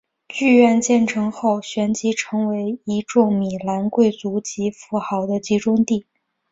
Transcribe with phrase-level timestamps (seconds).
[0.27, 6.07] 剧院建成后旋即成为一众米兰贵族及富豪的集中地。